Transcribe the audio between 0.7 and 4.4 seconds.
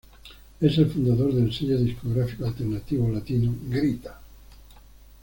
el fundador del sello discográfico alternativo latino, Grita!